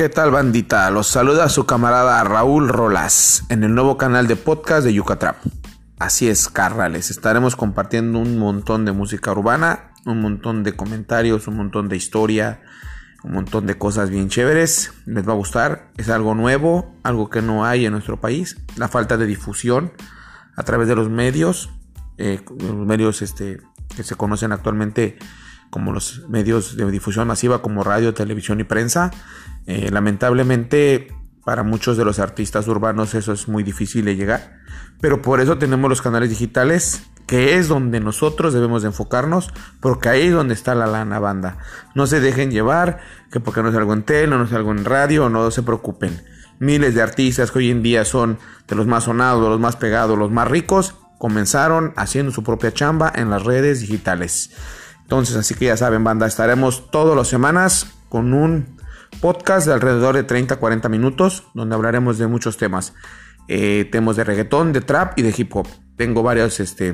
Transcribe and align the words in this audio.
¿Qué 0.00 0.08
tal 0.08 0.30
bandita? 0.30 0.90
Los 0.90 1.08
saluda 1.08 1.50
su 1.50 1.66
camarada 1.66 2.24
Raúl 2.24 2.70
Rolas 2.70 3.44
en 3.50 3.64
el 3.64 3.74
nuevo 3.74 3.98
canal 3.98 4.26
de 4.26 4.34
podcast 4.34 4.82
de 4.82 4.94
Yucatrap. 4.94 5.36
Así 5.98 6.26
es, 6.26 6.48
carrales, 6.48 7.10
estaremos 7.10 7.54
compartiendo 7.54 8.18
un 8.18 8.38
montón 8.38 8.86
de 8.86 8.92
música 8.92 9.30
urbana, 9.32 9.92
un 10.06 10.22
montón 10.22 10.62
de 10.64 10.74
comentarios, 10.74 11.48
un 11.48 11.58
montón 11.58 11.90
de 11.90 11.98
historia, 11.98 12.62
un 13.24 13.32
montón 13.32 13.66
de 13.66 13.76
cosas 13.76 14.08
bien 14.08 14.30
chéveres. 14.30 14.90
Les 15.04 15.28
va 15.28 15.32
a 15.34 15.36
gustar, 15.36 15.90
es 15.98 16.08
algo 16.08 16.34
nuevo, 16.34 16.96
algo 17.02 17.28
que 17.28 17.42
no 17.42 17.66
hay 17.66 17.84
en 17.84 17.92
nuestro 17.92 18.18
país, 18.22 18.56
la 18.76 18.88
falta 18.88 19.18
de 19.18 19.26
difusión 19.26 19.92
a 20.56 20.62
través 20.62 20.88
de 20.88 20.96
los 20.96 21.10
medios, 21.10 21.68
eh, 22.16 22.42
los 22.58 22.86
medios 22.86 23.20
este, 23.20 23.60
que 23.94 24.02
se 24.02 24.14
conocen 24.14 24.52
actualmente 24.52 25.18
como 25.70 25.92
los 25.92 26.28
medios 26.28 26.76
de 26.76 26.90
difusión 26.90 27.26
masiva 27.28 27.62
como 27.62 27.82
radio, 27.84 28.12
televisión 28.12 28.60
y 28.60 28.64
prensa. 28.64 29.10
Eh, 29.66 29.90
lamentablemente 29.90 31.08
para 31.44 31.62
muchos 31.62 31.96
de 31.96 32.04
los 32.04 32.18
artistas 32.18 32.68
urbanos 32.68 33.14
eso 33.14 33.32
es 33.32 33.48
muy 33.48 33.62
difícil 33.62 34.04
de 34.04 34.16
llegar, 34.16 34.58
pero 35.00 35.22
por 35.22 35.40
eso 35.40 35.58
tenemos 35.58 35.88
los 35.88 36.02
canales 36.02 36.30
digitales, 36.30 37.02
que 37.26 37.56
es 37.56 37.68
donde 37.68 38.00
nosotros 38.00 38.52
debemos 38.52 38.82
de 38.82 38.88
enfocarnos, 38.88 39.52
porque 39.80 40.08
ahí 40.08 40.26
es 40.26 40.32
donde 40.32 40.54
está 40.54 40.74
la 40.74 40.86
lana 40.86 41.18
banda. 41.18 41.58
No 41.94 42.06
se 42.06 42.20
dejen 42.20 42.50
llevar, 42.50 43.00
que 43.30 43.40
porque 43.40 43.62
no 43.62 43.70
es 43.70 43.76
algo 43.76 43.92
en 43.94 44.02
tele, 44.02 44.36
no 44.36 44.44
es 44.44 44.52
algo 44.52 44.72
en 44.72 44.84
radio, 44.84 45.28
no 45.28 45.50
se 45.50 45.62
preocupen. 45.62 46.22
Miles 46.58 46.94
de 46.94 47.02
artistas 47.02 47.50
que 47.50 47.60
hoy 47.60 47.70
en 47.70 47.82
día 47.82 48.04
son 48.04 48.38
de 48.68 48.76
los 48.76 48.86
más 48.86 49.04
sonados, 49.04 49.48
los 49.48 49.60
más 49.60 49.76
pegados, 49.76 50.18
los 50.18 50.30
más 50.30 50.48
ricos, 50.48 50.94
comenzaron 51.18 51.92
haciendo 51.96 52.32
su 52.32 52.42
propia 52.42 52.72
chamba 52.74 53.12
en 53.14 53.30
las 53.30 53.44
redes 53.44 53.80
digitales. 53.80 54.50
Entonces, 55.10 55.34
así 55.34 55.56
que 55.56 55.64
ya 55.64 55.76
saben, 55.76 56.04
banda, 56.04 56.28
estaremos 56.28 56.88
todas 56.92 57.16
las 57.16 57.26
semanas 57.26 57.96
con 58.08 58.32
un 58.32 58.76
podcast 59.20 59.66
de 59.66 59.72
alrededor 59.72 60.14
de 60.14 60.24
30-40 60.24 60.88
minutos, 60.88 61.48
donde 61.52 61.74
hablaremos 61.74 62.16
de 62.16 62.28
muchos 62.28 62.56
temas. 62.56 62.94
Eh, 63.48 63.88
temas 63.90 64.14
de 64.14 64.22
reggaetón, 64.22 64.72
de 64.72 64.82
trap 64.82 65.18
y 65.18 65.22
de 65.22 65.34
hip 65.36 65.56
hop. 65.56 65.66
Tengo 65.96 66.22
varios 66.22 66.60
este, 66.60 66.92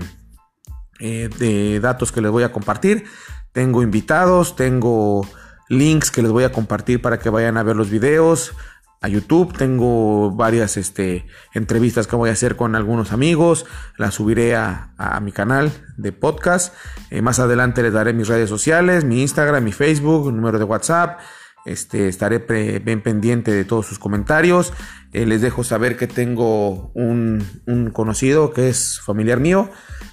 eh, 0.99 1.29
de 1.39 1.79
datos 1.81 2.11
que 2.11 2.23
les 2.23 2.31
voy 2.31 2.43
a 2.43 2.53
compartir. 2.53 3.05
Tengo 3.53 3.83
invitados, 3.83 4.57
tengo 4.57 5.29
links 5.69 6.11
que 6.11 6.23
les 6.23 6.31
voy 6.31 6.45
a 6.45 6.53
compartir 6.53 7.03
para 7.03 7.19
que 7.19 7.29
vayan 7.29 7.59
a 7.59 7.65
ver 7.65 7.77
los 7.77 7.91
videos 7.91 8.55
a 9.01 9.09
YouTube. 9.09 9.57
Tengo 9.57 10.31
varias 10.31 10.77
este, 10.77 11.27
entrevistas 11.55 12.07
que 12.07 12.17
voy 12.17 12.31
a 12.31 12.33
hacer 12.33 12.57
con 12.57 12.75
algunos 12.75 13.13
amigos. 13.13 13.67
Las 13.99 14.15
subiré 14.15 14.57
a, 14.57 14.93
mi 15.23 15.33
canal 15.33 15.73
de 15.97 16.13
podcast. 16.13 16.75
Eh, 17.11 17.23
más 17.23 17.39
adelante 17.39 17.83
les 17.83 17.93
daré 17.93 18.13
mis 18.13 18.29
redes 18.29 18.49
sociales, 18.49 19.05
mi 19.05 19.23
Instagram, 19.23 19.63
mi 19.65 19.73
Facebook, 19.73 20.33
número 20.33 20.59
de 20.59 20.65
WhatsApp. 20.65 21.21
Este, 21.67 22.07
estaré 22.07 22.39
bien 22.79 23.03
pendiente 23.03 23.51
de 23.51 23.65
todos 23.65 23.87
sus 23.87 23.99
comentarios. 23.99 24.73
Eh, 25.13 25.27
les 25.27 25.41
dejo 25.41 25.65
saber 25.65 25.97
que 25.97 26.07
tengo 26.07 26.93
un, 26.95 27.91
conocido 27.93 28.53
que 28.53 28.69
es 28.69 29.01
familiar 29.01 29.41
mío, 29.41 29.71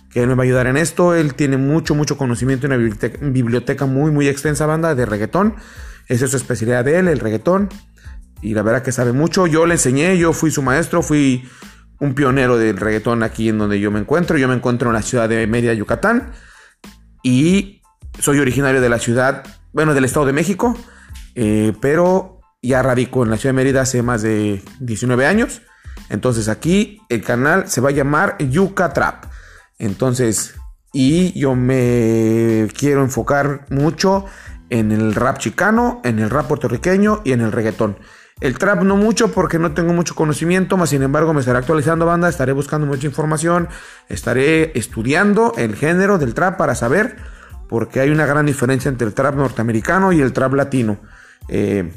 que 0.09 0.26
me 0.26 0.34
va 0.34 0.44
a 0.44 0.45
ayudar 0.45 0.66
en 0.67 0.78
esto. 0.78 1.14
Él 1.14 1.36
tiene 1.36 1.58
mucho, 1.58 1.94
mucho 1.94 2.17
conocimiento 2.17 2.66
en 2.66 2.73
una 2.73 3.30
biblioteca, 3.30 3.86
muy, 3.86 4.11
muy 4.11 4.28
extensa, 4.28 4.66
banda 4.66 4.95
de 4.95 5.06
reggaetón. 5.06 5.56
Esa 6.08 6.26
es 6.26 6.31
su 6.31 6.38
especialidad 6.38 6.86
de 6.86 6.98
él, 6.98 7.08
el 7.08 7.20
reggaetón. 7.20 7.70
Y 8.44 8.53
la 8.53 8.61
verdad 8.61 8.83
que 8.83 8.91
sabe 8.91 9.13
mucho. 9.13 9.47
Yo 9.47 9.66
le 9.66 9.75
enseñé, 9.75 10.17
yo 10.17 10.33
fui 10.33 10.52
su 10.52 10.61
maestro, 10.61 11.02
fui 11.02 11.49
un 11.99 12.13
pionero 12.13 12.58
del 12.58 12.77
reggaetón 12.77 13.23
aquí 13.23 13.49
en 13.49 13.58
donde 13.58 13.80
yo 13.80 13.89
me 13.89 13.99
encuentro. 13.99 14.38
Yo 14.38 14.47
me 14.47 14.55
encuentro 14.55 14.89
en 14.89 14.94
la 14.94 15.02
ciudad 15.02 15.27
de 15.27 15.47
Mérida, 15.47 15.73
Yucatán. 15.73 16.31
Y 17.23 17.81
soy 18.19 18.39
originario 18.39 18.81
de 18.81 18.89
la 18.89 18.99
ciudad, 18.99 19.44
bueno, 19.71 19.94
del 19.94 20.05
Estado 20.05 20.25
de 20.25 20.33
México 20.33 20.77
eh, 21.36 21.73
pero 21.81 22.41
ya 22.61 22.81
radico 22.81 23.23
en 23.23 23.32
la 23.32 23.37
ciudad 23.37 23.53
de 23.53 23.58
Mérida 23.58 23.82
hace 23.82 24.02
más 24.02 24.21
de 24.21 24.61
19 24.80 25.26
años. 25.26 25.61
Entonces 26.09 26.48
aquí 26.48 27.02
el 27.09 27.23
canal 27.23 27.67
se 27.67 27.82
va 27.82 27.89
a 27.89 27.93
llamar 27.93 28.37
Yuca 28.37 28.93
Trap. 28.93 29.26
Entonces, 29.80 30.55
y 30.93 31.37
yo 31.37 31.55
me 31.55 32.67
quiero 32.77 33.02
enfocar 33.02 33.65
mucho 33.70 34.26
en 34.70 34.92
el 34.92 35.15
rap 35.15 35.39
chicano, 35.39 36.02
en 36.03 36.20
el 36.20 36.30
rap 36.30 36.48
puertorriqueño 36.48 37.21
y 37.23 37.32
en 37.32 37.42
el 37.42 37.52
reggaetón. 37.52 37.98
El 38.43 38.58
trap 38.58 38.83
no 38.83 38.98
mucho 38.98 39.31
porque 39.31 39.58
no 39.58 39.71
tengo 39.71 39.93
mucho 39.93 40.15
conocimiento, 40.15 40.76
más 40.76 40.89
sin 40.89 41.02
embargo 41.02 41.33
me 41.33 41.39
estaré 41.39 41.59
actualizando 41.59 42.05
banda, 42.05 42.27
estaré 42.27 42.52
buscando 42.52 42.86
mucha 42.86 43.08
información, 43.08 43.70
estaré 44.09 44.77
estudiando 44.77 45.54
el 45.55 45.77
género 45.77 46.17
del 46.17 46.33
trap 46.33 46.58
para 46.58 46.76
saber, 46.76 47.15
porque 47.70 48.02
hay 48.02 48.09
una 48.09 48.26
gran 48.26 48.45
diferencia 48.45 48.89
entre 48.89 49.08
el 49.08 49.14
trap 49.14 49.36
norteamericano 49.36 50.11
y 50.11 50.20
el 50.20 50.33
trap 50.33 50.55
latino. 50.55 50.99
Eh, 51.48 51.89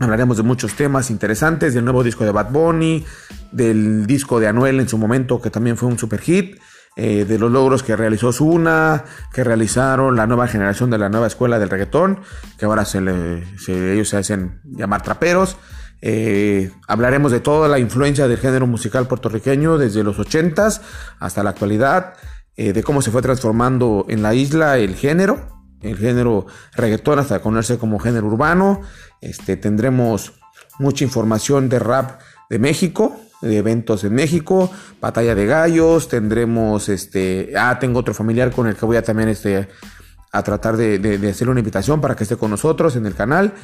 hablaremos 0.00 0.38
de 0.38 0.44
muchos 0.44 0.72
temas 0.72 1.10
interesantes, 1.10 1.74
del 1.74 1.84
nuevo 1.84 2.02
disco 2.02 2.24
de 2.24 2.30
Bad 2.30 2.52
Bunny, 2.52 3.04
del 3.52 4.06
disco 4.06 4.40
de 4.40 4.48
Anuel 4.48 4.80
en 4.80 4.88
su 4.88 4.96
momento, 4.96 5.42
que 5.42 5.50
también 5.50 5.76
fue 5.76 5.90
un 5.90 5.98
super 5.98 6.22
hit. 6.22 6.58
Eh, 6.96 7.26
de 7.26 7.38
los 7.38 7.50
logros 7.52 7.82
que 7.82 7.94
realizó 7.94 8.32
Zuna, 8.32 9.04
que 9.32 9.44
realizaron 9.44 10.16
la 10.16 10.26
nueva 10.26 10.48
generación 10.48 10.90
de 10.90 10.96
la 10.96 11.10
nueva 11.10 11.26
escuela 11.26 11.58
del 11.58 11.68
reggaetón, 11.68 12.20
que 12.58 12.64
ahora 12.64 12.84
ellos 12.94 14.08
se 14.08 14.16
hacen 14.16 14.60
llamar 14.64 15.02
traperos. 15.02 15.58
Eh, 16.00 16.70
hablaremos 16.88 17.32
de 17.32 17.40
toda 17.40 17.68
la 17.68 17.78
influencia 17.78 18.28
del 18.28 18.38
género 18.38 18.66
musical 18.66 19.06
puertorriqueño 19.06 19.76
desde 19.76 20.02
los 20.02 20.18
80s 20.18 20.80
hasta 21.20 21.42
la 21.42 21.50
actualidad, 21.50 22.14
de 22.56 22.82
cómo 22.82 23.02
se 23.02 23.10
fue 23.10 23.20
transformando 23.20 24.06
en 24.08 24.22
la 24.22 24.32
isla 24.32 24.78
el 24.78 24.94
género 24.94 25.56
el 25.82 25.96
género 25.96 26.46
reggaetón 26.74 27.18
hasta 27.18 27.40
conocerse 27.40 27.78
como 27.78 27.98
género 27.98 28.26
urbano. 28.26 28.80
Este, 29.20 29.56
tendremos 29.56 30.32
mucha 30.78 31.04
información 31.04 31.68
de 31.68 31.78
rap 31.78 32.20
de 32.48 32.58
México, 32.58 33.16
eventos 33.42 34.04
en 34.04 34.14
México, 34.14 34.70
batalla 35.00 35.34
de 35.34 35.46
gallos, 35.46 36.08
tendremos 36.08 36.88
este, 36.88 37.52
ah, 37.56 37.78
tengo 37.78 38.00
otro 38.00 38.14
familiar 38.14 38.50
con 38.50 38.66
el 38.66 38.76
que 38.76 38.86
voy 38.86 38.96
a 38.96 39.02
también 39.02 39.28
este, 39.28 39.68
a 40.32 40.42
tratar 40.42 40.76
de, 40.76 40.98
de, 40.98 41.30
hacer 41.30 41.48
una 41.48 41.60
invitación 41.60 42.00
para 42.00 42.16
que 42.16 42.24
esté 42.24 42.36
con 42.36 42.50
nosotros 42.50 42.96
en 42.96 43.06
el 43.06 43.14
canal. 43.14 43.54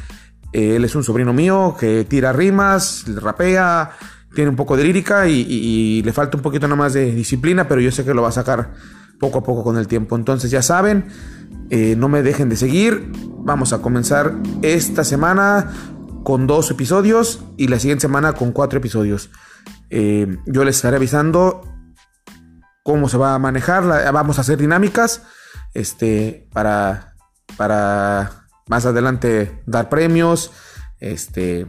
él 0.53 0.85
es 0.85 0.95
un 0.95 1.05
sobrino 1.05 1.33
mío 1.33 1.77
que 1.79 2.05
tira 2.05 2.33
rimas, 2.33 3.05
rapea, 3.07 3.93
tiene 4.35 4.51
un 4.51 4.57
poco 4.57 4.77
de 4.77 4.85
lírica 4.85 5.29
y, 5.29 5.47
y, 5.49 6.03
le 6.03 6.13
falta 6.13 6.37
un 6.37 6.43
poquito 6.43 6.67
nada 6.67 6.77
más 6.77 6.95
de 6.95 7.13
disciplina, 7.13 7.69
pero 7.69 7.81
yo 7.81 7.91
sé 7.91 8.05
que 8.05 8.15
lo 8.15 8.23
va 8.23 8.29
a 8.29 8.33
sacar 8.33 8.73
poco 9.19 9.39
a 9.39 9.43
poco 9.43 9.63
con 9.63 9.77
el 9.77 9.87
tiempo. 9.87 10.17
Entonces 10.17 10.51
ya 10.51 10.63
saben, 10.63 11.07
eh, 11.71 11.95
no 11.97 12.09
me 12.09 12.23
dejen 12.23 12.49
de 12.49 12.57
seguir. 12.57 13.11
Vamos 13.45 13.73
a 13.73 13.81
comenzar 13.81 14.35
esta 14.63 15.05
semana 15.05 15.73
con 16.25 16.47
dos 16.47 16.71
episodios 16.71 17.41
y 17.57 17.69
la 17.69 17.79
siguiente 17.79 18.03
semana 18.03 18.35
con 18.35 18.53
cuatro 18.53 18.79
episodios. 18.79 19.31
Eh, 19.95 20.39
yo 20.47 20.65
les 20.65 20.77
estaré 20.77 20.97
avisando 20.97 21.61
cómo 22.83 23.11
se 23.11 23.19
va 23.19 23.35
a 23.35 23.39
manejar. 23.39 23.85
vamos 24.11 24.39
a 24.39 24.41
hacer 24.41 24.57
dinámicas 24.57 25.23
este, 25.75 26.49
para, 26.51 27.15
para 27.59 28.47
más 28.69 28.87
adelante 28.87 29.63
dar 29.67 29.91
premios, 29.91 30.51
este, 30.99 31.67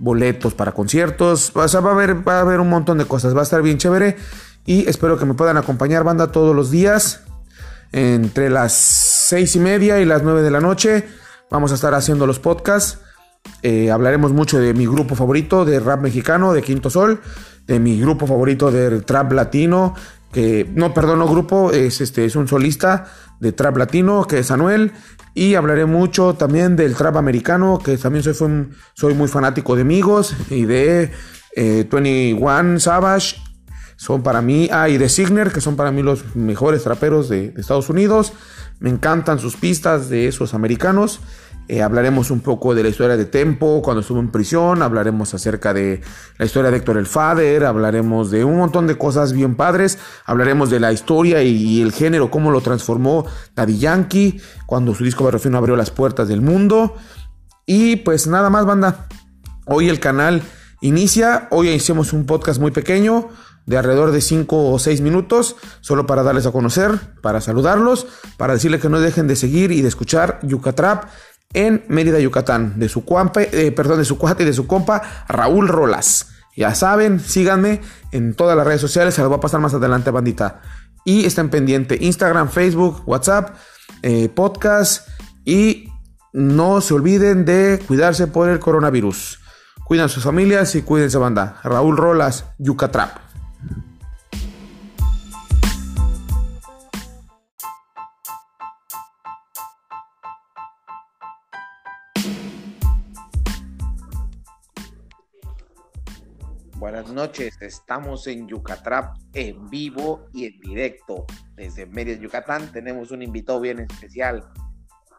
boletos 0.00 0.54
para 0.54 0.72
conciertos. 0.72 1.52
va, 1.56 1.66
a 1.66 1.92
haber, 1.92 2.26
va 2.26 2.38
a 2.38 2.40
haber 2.40 2.58
un 2.58 2.68
montón 2.68 2.98
de 2.98 3.04
cosas. 3.04 3.34
Va 3.36 3.40
a 3.40 3.44
estar 3.44 3.62
bien 3.62 3.78
chévere. 3.78 4.16
Y 4.66 4.88
espero 4.88 5.16
que 5.16 5.24
me 5.24 5.34
puedan 5.34 5.56
acompañar, 5.56 6.02
banda, 6.02 6.32
todos 6.32 6.56
los 6.56 6.72
días 6.72 7.22
entre 7.92 8.50
las 8.50 8.72
seis 8.72 9.54
y 9.54 9.60
media 9.60 10.00
y 10.00 10.04
las 10.04 10.24
nueve 10.24 10.42
de 10.42 10.50
la 10.50 10.60
noche 10.60 11.06
vamos 11.48 11.70
a 11.70 11.74
estar 11.76 11.94
haciendo 11.94 12.26
los 12.26 12.40
podcasts. 12.40 12.98
Eh, 13.62 13.90
hablaremos 13.90 14.32
mucho 14.32 14.58
de 14.58 14.74
mi 14.74 14.86
grupo 14.86 15.14
favorito 15.14 15.64
de 15.64 15.80
rap 15.80 16.00
mexicano, 16.00 16.52
de 16.52 16.62
Quinto 16.62 16.90
Sol, 16.90 17.20
de 17.66 17.78
mi 17.78 18.00
grupo 18.00 18.26
favorito 18.26 18.70
de 18.70 19.00
trap 19.02 19.32
latino, 19.32 19.94
que 20.32 20.68
no, 20.74 20.92
perdón, 20.94 21.20
no 21.20 21.28
grupo, 21.28 21.70
es, 21.72 22.00
este, 22.00 22.24
es 22.24 22.36
un 22.36 22.48
solista 22.48 23.06
de 23.40 23.52
trap 23.52 23.76
latino, 23.76 24.26
que 24.26 24.38
es 24.38 24.50
Anuel, 24.50 24.92
y 25.34 25.54
hablaré 25.54 25.86
mucho 25.86 26.34
también 26.34 26.76
del 26.76 26.94
trap 26.94 27.16
americano, 27.16 27.78
que 27.78 27.96
también 27.98 28.22
soy, 28.22 28.68
soy 28.94 29.14
muy 29.14 29.28
fanático 29.28 29.76
de 29.76 29.82
Amigos 29.82 30.34
y 30.50 30.64
de 30.64 31.10
eh, 31.54 31.86
21 31.90 32.80
Savage, 32.80 33.36
son 33.96 34.22
para 34.24 34.42
mí, 34.42 34.68
ah, 34.72 34.88
y 34.88 34.98
de 34.98 35.08
Signer, 35.08 35.52
que 35.52 35.60
son 35.60 35.76
para 35.76 35.92
mí 35.92 36.02
los 36.02 36.34
mejores 36.34 36.82
traperos 36.82 37.28
de 37.28 37.54
Estados 37.56 37.88
Unidos. 37.88 38.32
Me 38.80 38.90
encantan 38.90 39.38
sus 39.38 39.54
pistas 39.54 40.08
de 40.08 40.26
esos 40.26 40.54
americanos. 40.54 41.20
Eh, 41.68 41.80
hablaremos 41.80 42.30
un 42.30 42.40
poco 42.40 42.74
de 42.74 42.82
la 42.82 42.88
historia 42.88 43.16
de 43.16 43.24
Tempo 43.24 43.80
cuando 43.82 44.00
estuvo 44.00 44.18
en 44.18 44.30
prisión, 44.30 44.82
hablaremos 44.82 45.32
acerca 45.32 45.72
de 45.72 46.02
la 46.36 46.44
historia 46.44 46.70
de 46.70 46.76
Héctor 46.76 46.96
el 46.96 47.06
Fader, 47.06 47.64
hablaremos 47.64 48.30
de 48.30 48.44
un 48.44 48.58
montón 48.58 48.86
de 48.86 48.98
cosas 48.98 49.32
bien 49.32 49.54
padres, 49.54 49.98
hablaremos 50.26 50.70
de 50.70 50.80
la 50.80 50.92
historia 50.92 51.42
y, 51.42 51.80
el 51.80 51.92
género, 51.92 52.30
cómo 52.30 52.50
lo 52.50 52.60
transformó 52.60 53.24
Daddy 53.54 53.78
Yankee 53.78 54.40
cuando 54.66 54.94
su 54.94 55.04
disco 55.04 55.30
no 55.30 55.58
abrió 55.58 55.76
las 55.76 55.90
puertas 55.90 56.28
del 56.28 56.40
mundo. 56.40 56.96
Y 57.64 57.96
pues 57.96 58.26
nada 58.26 58.50
más, 58.50 58.66
banda. 58.66 59.06
Hoy 59.66 59.88
el 59.88 60.00
canal 60.00 60.42
inicia, 60.80 61.46
hoy 61.50 61.68
hicimos 61.68 62.12
un 62.12 62.26
podcast 62.26 62.60
muy 62.60 62.72
pequeño, 62.72 63.28
de 63.66 63.78
alrededor 63.78 64.10
de 64.10 64.20
5 64.20 64.72
o 64.72 64.78
6 64.78 65.00
minutos, 65.00 65.56
solo 65.80 66.06
para 66.06 66.22
darles 66.22 66.46
a 66.46 66.52
conocer, 66.52 66.98
para 67.20 67.40
saludarlos, 67.40 68.06
para 68.36 68.54
decirles 68.54 68.80
que 68.80 68.88
no 68.88 68.98
dejen 68.98 69.28
de 69.28 69.36
seguir 69.36 69.70
y 69.70 69.82
de 69.82 69.88
escuchar 69.88 70.40
Yucatrap 70.42 71.04
en 71.54 71.84
Mérida, 71.88 72.18
Yucatán, 72.18 72.78
de 72.78 72.88
su 72.88 73.04
eh, 73.36 73.72
perdón, 73.72 73.98
de 73.98 74.04
su 74.04 74.18
cuate 74.18 74.42
y 74.42 74.46
de 74.46 74.52
su 74.52 74.66
compa 74.66 75.02
Raúl 75.28 75.68
Rolas. 75.68 76.28
Ya 76.56 76.74
saben, 76.74 77.20
síganme 77.20 77.80
en 78.10 78.34
todas 78.34 78.56
las 78.56 78.66
redes 78.66 78.80
sociales, 78.80 79.14
se 79.14 79.22
los 79.22 79.30
voy 79.30 79.38
a 79.38 79.40
pasar 79.40 79.60
más 79.60 79.74
adelante, 79.74 80.10
bandita. 80.10 80.60
Y 81.04 81.24
estén 81.24 81.48
pendientes, 81.48 82.00
Instagram, 82.00 82.48
Facebook, 82.48 83.02
WhatsApp, 83.06 83.56
eh, 84.02 84.28
podcast 84.28 85.08
y 85.44 85.88
no 86.32 86.80
se 86.80 86.94
olviden 86.94 87.44
de 87.44 87.82
cuidarse 87.86 88.26
por 88.26 88.48
el 88.48 88.58
coronavirus. 88.58 89.40
Cuidan 89.84 90.08
sus 90.08 90.24
familias 90.24 90.74
y 90.74 90.82
cuídense, 90.82 91.18
banda. 91.18 91.60
Raúl 91.64 91.96
Rolas, 91.96 92.46
Yucatrap. 92.58 93.31
Buenas 106.82 107.12
noches, 107.12 107.62
estamos 107.62 108.26
en 108.26 108.48
Yucatrap 108.48 109.16
en 109.34 109.70
vivo 109.70 110.26
y 110.32 110.46
en 110.46 110.58
directo. 110.58 111.26
Desde 111.54 111.86
Mérida, 111.86 112.20
Yucatán, 112.20 112.72
tenemos 112.72 113.12
un 113.12 113.22
invitado 113.22 113.60
bien 113.60 113.78
especial. 113.78 114.44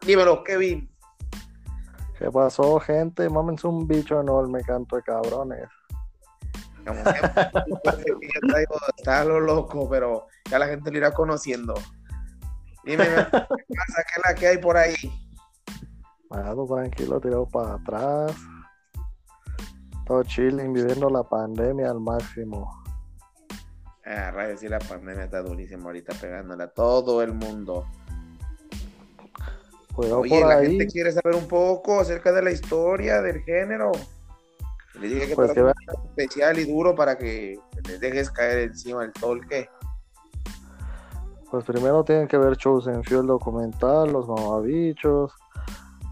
Dímelo, 0.06 0.44
Kevin. 0.44 0.94
¿Qué 2.18 2.30
pasó, 2.30 2.78
gente? 2.80 3.30
Mámense 3.30 3.66
un 3.66 3.88
bicho 3.88 4.20
enorme, 4.20 4.60
canto 4.62 4.96
de 4.96 5.04
cabrones. 5.04 5.66
Como 6.86 7.00
está 8.98 9.24
lo 9.24 9.40
loco, 9.40 9.88
pero 9.88 10.26
ya 10.50 10.58
la 10.58 10.66
gente 10.66 10.90
lo 10.90 10.98
irá 10.98 11.12
conociendo. 11.12 11.72
Dime, 12.84 13.06
¿qué 13.06 13.14
pasa? 13.24 14.02
¿Qué 14.04 14.14
es 14.18 14.22
la 14.28 14.34
que 14.34 14.46
hay 14.48 14.58
por 14.58 14.76
ahí? 14.76 14.94
Nada, 16.30 16.54
tranquilo, 16.66 17.18
tirado 17.22 17.48
para 17.48 17.76
atrás 17.76 18.36
todo 20.06 20.22
chilling, 20.22 20.72
viviendo 20.72 21.08
la 21.10 21.22
pandemia 21.22 21.90
al 21.90 22.00
máximo. 22.00 22.82
Ah, 24.04 24.30
rayos, 24.30 24.60
sí, 24.60 24.68
la 24.68 24.78
pandemia 24.78 25.24
está 25.24 25.42
durísima 25.42 25.84
ahorita 25.84 26.14
pegándola 26.20 26.64
a 26.64 26.68
todo 26.68 27.22
el 27.22 27.32
mundo. 27.32 27.86
Oye, 29.96 30.40
la 30.40 30.60
gente 30.60 30.86
quiere 30.88 31.12
saber 31.12 31.36
un 31.36 31.46
poco 31.46 32.00
acerca 32.00 32.32
de 32.32 32.42
la 32.42 32.50
historia 32.50 33.22
del 33.22 33.42
género. 33.42 33.92
Le 35.00 35.08
dije 35.08 35.28
que 35.28 35.34
pues 35.34 35.52
especial 36.08 36.58
y 36.58 36.64
duro 36.64 36.94
para 36.94 37.16
que 37.16 37.58
les 37.86 38.00
dejes 38.00 38.30
caer 38.30 38.58
encima 38.58 39.04
el 39.04 39.12
tolque. 39.12 39.68
Pues 41.50 41.64
primero 41.64 42.04
tienen 42.04 42.26
que 42.26 42.36
ver 42.36 42.56
shows 42.56 42.86
en 42.88 43.02
Fiel 43.04 43.26
Documental, 43.26 44.12
Los 44.12 44.28
Mamabichos. 44.28 45.32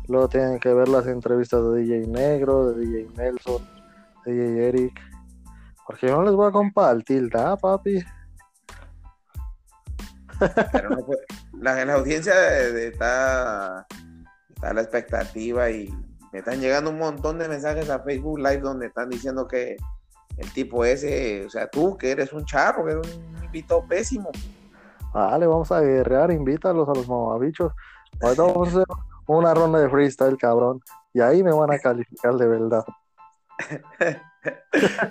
Luego 0.09 0.29
tienen 0.29 0.59
que 0.59 0.73
ver 0.73 0.89
las 0.89 1.07
entrevistas 1.07 1.63
de 1.65 1.81
DJ 1.81 2.07
Negro, 2.07 2.73
de 2.73 2.85
DJ 2.85 3.09
Nelson, 3.17 3.63
DJ 4.25 4.69
Eric. 4.69 5.01
Porque 5.87 6.07
yo 6.07 6.17
no 6.17 6.23
les 6.23 6.35
voy 6.35 6.49
a 6.49 6.53
compartir, 6.53 7.23
¿verdad, 7.23 7.59
papi? 7.59 8.03
Pero 10.73 10.91
no 10.91 11.07
la, 11.61 11.85
la, 11.85 11.95
audiencia 11.95 12.35
está, 12.59 13.87
está 14.49 14.71
a 14.71 14.75
la 14.75 14.81
expectativa 14.81 15.71
y 15.71 15.89
me 16.33 16.41
están 16.41 16.61
llegando 16.61 16.91
un 16.91 16.99
montón 16.99 17.39
de 17.39 17.49
mensajes 17.49 17.91
a 17.91 18.01
Facebook 18.01 18.39
Live 18.39 18.61
donde 18.61 18.87
están 18.87 19.11
diciendo 19.11 19.47
que 19.47 19.77
el 20.39 20.53
tipo 20.53 20.85
ese, 20.85 21.45
o 21.45 21.51
sea, 21.51 21.69
tú 21.69 21.97
que 21.97 22.11
eres 22.11 22.33
un 22.33 22.45
charro, 22.45 22.85
que 22.85 22.93
eres 22.93 23.17
un 23.17 23.45
invitado 23.45 23.87
pésimo. 23.87 24.31
Vale, 25.13 25.47
vamos 25.47 25.71
a 25.71 25.81
guerrear, 25.81 26.31
invítalos 26.31 26.89
a 26.89 26.95
los 26.95 27.07
mamabichos. 27.07 27.73
Ahorita 28.21 28.43
vamos 28.43 28.69
a 28.69 28.71
hacer 28.71 28.85
una 29.27 29.55
ronda 29.55 29.79
de 29.79 29.91
freestyle, 29.91 30.39
cabrón. 30.39 30.81
Y 31.13 31.21
ahí 31.21 31.43
me 31.43 31.53
van 31.53 31.71
a 31.71 31.79
calificar 31.79 32.35
de 32.35 32.49
verdad. 32.49 32.85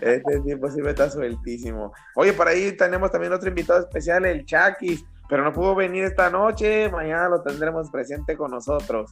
Este 0.01 0.39
tipo 0.41 0.69
sí 0.69 0.81
me 0.81 0.91
está 0.91 1.09
sueltísimo. 1.09 1.93
Oye, 2.15 2.33
por 2.33 2.47
ahí 2.47 2.75
tenemos 2.75 3.11
también 3.11 3.33
otro 3.33 3.49
invitado 3.49 3.79
especial, 3.79 4.25
el 4.25 4.45
Chakis, 4.45 5.05
pero 5.29 5.43
no 5.43 5.53
pudo 5.53 5.75
venir 5.75 6.03
esta 6.03 6.29
noche. 6.29 6.89
Mañana 6.89 7.29
lo 7.29 7.41
tendremos 7.41 7.89
presente 7.89 8.35
con 8.35 8.51
nosotros. 8.51 9.11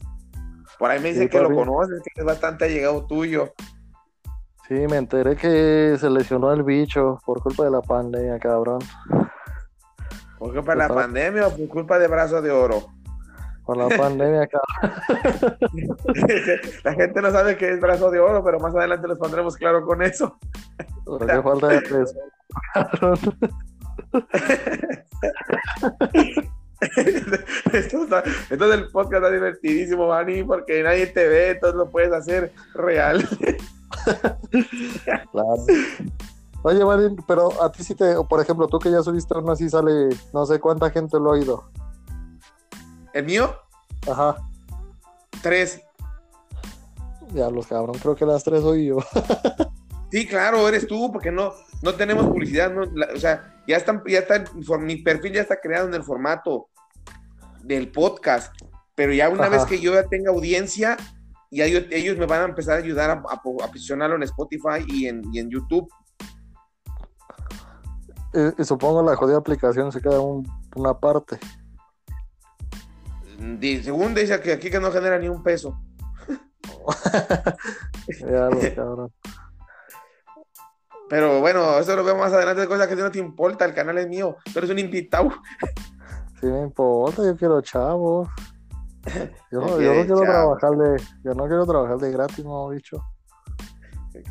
Por 0.78 0.92
ahí 0.92 1.00
me 1.00 1.10
dicen 1.10 1.30
que 1.30 1.40
lo 1.40 1.54
conoces, 1.54 2.02
que 2.04 2.22
es 2.22 2.26
bastante 2.26 2.66
allegado 2.66 3.06
tuyo. 3.06 3.54
Sí, 4.68 4.76
me 4.88 4.98
enteré 4.98 5.36
que 5.36 5.98
se 6.00 6.10
lesionó 6.10 6.54
el 6.54 6.64
bicho 6.64 7.20
por 7.26 7.42
culpa 7.42 7.64
de 7.64 7.72
la 7.72 7.82
pandemia, 7.82 8.38
cabrón. 8.38 8.80
¿Por 10.38 10.54
culpa 10.54 10.74
de 10.74 10.78
la 10.78 10.88
pandemia 10.88 11.48
o 11.48 11.58
por 11.58 11.68
culpa 11.68 11.98
de 11.98 12.08
Brazo 12.08 12.42
de 12.42 12.52
Oro? 12.52 12.86
Por 13.70 13.78
la 13.78 13.88
pandemia, 13.96 14.48
cabrón. 14.48 14.98
la 16.84 16.94
gente 16.96 17.22
no 17.22 17.30
sabe 17.30 17.56
qué 17.56 17.70
es 17.70 17.80
brazo 17.80 18.10
de 18.10 18.20
oro, 18.20 18.44
pero 18.44 18.60
más 18.60 18.76
adelante 18.76 19.08
les 19.08 19.20
pondremos 19.20 19.56
claro 19.56 19.86
con 19.86 20.02
eso. 20.02 20.40
Porque 21.06 21.40
falta 21.40 21.68
de 21.68 21.82
tres. 21.82 22.16
entonces 28.50 28.80
el 28.80 28.90
podcast 28.90 29.14
está 29.18 29.30
divertidísimo, 29.30 30.08
Vani, 30.08 30.42
porque 30.42 30.82
nadie 30.82 31.06
te 31.06 31.28
ve, 31.28 31.52
entonces 31.52 31.78
lo 31.78 31.92
puedes 31.92 32.12
hacer 32.12 32.52
real. 32.74 33.24
claro. 35.32 35.64
Oye, 36.64 36.84
Vani, 36.84 37.16
pero 37.28 37.62
a 37.62 37.72
ti 37.72 37.84
sí 37.84 37.94
te, 37.94 38.16
por 38.28 38.42
ejemplo, 38.42 38.66
tú 38.66 38.80
que 38.80 38.90
ya 38.90 39.04
subiste 39.04 39.38
uno 39.38 39.52
así 39.52 39.70
sale, 39.70 40.10
no 40.34 40.48
sé 40.48 40.60
cuánta 40.60 40.90
gente 40.90 41.20
lo 41.20 41.30
ha 41.30 41.34
oído. 41.34 41.70
¿El 43.14 43.26
mío? 43.26 43.56
Ajá. 44.10 44.38
Tres. 45.42 45.82
Ya 47.34 47.50
los 47.50 47.68
cabrón, 47.68 47.98
creo 48.00 48.16
que 48.16 48.26
las 48.26 48.44
tres 48.44 48.62
soy 48.62 48.88
yo. 48.88 48.98
sí, 50.12 50.28
claro, 50.28 50.68
eres 50.68 50.88
tú, 50.88 51.12
porque 51.12 51.32
no, 51.32 51.54
no 51.82 51.94
tenemos 51.94 52.26
publicidad, 52.26 52.74
o 52.78 53.20
sea, 53.20 53.62
ya 53.68 53.78
están, 53.78 54.02
ya 54.08 54.20
está, 54.20 54.44
mi 54.80 54.98
perfil 54.98 55.34
ya 55.34 55.42
está 55.42 55.60
creado 55.60 55.88
en 55.88 55.94
el 55.94 56.04
formato 56.04 56.70
del 57.64 57.92
podcast, 57.92 58.54
pero 58.96 59.14
ya 59.14 59.30
una 59.30 59.48
vez 59.48 59.66
que 59.66 59.80
yo 59.80 59.94
ya 59.94 60.04
tenga 60.04 60.32
audiencia, 60.32 60.98
ya 61.52 61.66
ellos 61.66 62.18
me 62.18 62.26
van 62.26 62.42
a 62.42 62.46
empezar 62.46 62.76
a 62.76 62.84
ayudar 62.84 63.12
a, 63.12 63.42
posicionarlo 63.42 64.16
en 64.16 64.24
Spotify 64.24 64.84
y 64.88 65.08
en, 65.08 65.50
YouTube. 65.50 65.88
Y, 68.58 68.64
supongo 68.64 69.04
la 69.04 69.16
jodida 69.16 69.38
aplicación 69.38 69.92
se 69.92 70.02
queda 70.02 70.20
una 70.76 71.00
parte 71.00 71.40
según 73.84 74.14
dice 74.14 74.40
que 74.42 74.54
aquí 74.54 74.70
que 74.70 74.80
no 74.80 74.92
genera 74.92 75.18
ni 75.18 75.28
un 75.28 75.42
peso. 75.44 75.80
Pero 81.10 81.40
bueno, 81.40 81.80
eso 81.80 81.96
lo 81.96 82.04
vemos 82.04 82.22
más 82.22 82.34
adelante, 82.34 82.68
cosas 82.68 82.88
que 82.88 82.96
no 82.96 83.10
te 83.10 83.18
importa, 83.18 83.66
el 83.66 83.74
canal 83.74 83.98
es 83.98 84.08
mío, 84.08 84.38
pero 84.54 84.68
es 84.68 84.72
un 84.72 84.78
invitado. 84.78 85.32
Sí 86.40 86.46
me 86.46 86.62
importa, 86.62 87.24
yo 87.24 87.36
quiero 87.36 87.60
chavos. 87.62 88.30
Yo, 89.52 89.62
no, 89.62 89.82
yo 89.82 89.94
no 89.96 90.02
quiero 90.02 90.22
trabajar 90.22 90.72
de, 90.72 91.02
yo 91.24 91.34
no 91.34 91.48
quiero 91.48 91.66
trabajar 91.66 91.98
de 91.98 92.12
gratis, 92.12 92.46
no 92.46 92.68
bicho. 92.68 93.02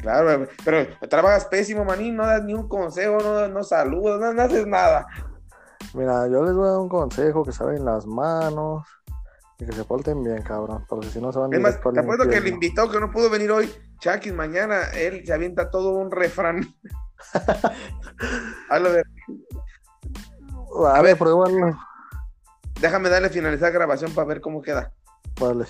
Claro, 0.01 0.47
pero 0.63 0.87
trabajas 1.09 1.47
pésimo, 1.47 1.85
manín, 1.85 2.15
no 2.15 2.27
das 2.27 2.45
ni 2.45 2.53
un 2.53 2.69
consejo, 2.69 3.19
no, 3.19 3.49
no 3.49 3.65
saludas, 3.65 4.21
no, 4.21 4.33
no 4.35 4.43
haces 4.43 4.67
nada. 4.67 5.07
Mira, 5.95 6.29
yo 6.29 6.45
les 6.45 6.55
voy 6.55 6.69
a 6.69 6.73
dar 6.73 6.81
un 6.81 6.89
consejo 6.89 7.43
que 7.43 7.51
saben 7.51 7.85
las 7.85 8.07
manos 8.07 8.87
y 9.61 9.67
que 9.67 9.73
se 9.73 9.85
porten 9.85 10.23
bien, 10.23 10.43
cabrón, 10.43 10.85
porque 10.89 11.09
si 11.09 11.21
no 11.21 11.33
se 11.33 11.39
van 11.41 11.53
a 11.53 11.59
más, 11.59 11.81
te 11.81 12.01
acuerdo 12.01 12.29
que 12.29 12.37
el 12.37 12.47
invitado 12.47 12.91
que 12.91 13.01
no 13.01 13.11
pudo 13.11 13.29
venir 13.29 13.51
hoy, 13.51 13.73
Chakis, 13.99 14.33
mañana, 14.33 14.91
él 14.95 15.25
se 15.27 15.33
avienta 15.33 15.71
todo 15.71 15.95
un 15.95 16.13
refrán. 16.13 16.63
Hablo 18.71 18.93
de... 18.93 19.03
A, 20.87 21.03
ver, 21.03 21.19
pruébalo. 21.19 21.77
Déjame 22.81 23.09
darle 23.09 23.31
finalizar 23.31 23.73
grabación 23.73 24.13
para 24.13 24.29
ver 24.29 24.41
cómo 24.41 24.63
queda. 24.63 24.93
Vale. 25.41 25.65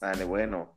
Dale, 0.00 0.24
bueno. 0.24 0.74